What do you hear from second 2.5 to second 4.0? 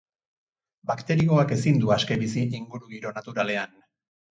ingurugiro naturalean.